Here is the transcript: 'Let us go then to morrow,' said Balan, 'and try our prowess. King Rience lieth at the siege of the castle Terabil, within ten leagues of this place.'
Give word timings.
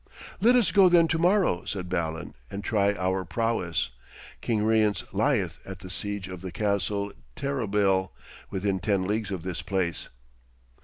'Let 0.39 0.55
us 0.55 0.71
go 0.71 0.89
then 0.89 1.07
to 1.09 1.19
morrow,' 1.19 1.63
said 1.65 1.87
Balan, 1.87 2.33
'and 2.49 2.63
try 2.63 2.95
our 2.95 3.23
prowess. 3.23 3.91
King 4.41 4.63
Rience 4.63 5.03
lieth 5.13 5.59
at 5.63 5.77
the 5.77 5.91
siege 5.91 6.27
of 6.27 6.41
the 6.41 6.51
castle 6.51 7.13
Terabil, 7.35 8.11
within 8.49 8.79
ten 8.79 9.03
leagues 9.03 9.29
of 9.29 9.43
this 9.43 9.61
place.' 9.61 10.09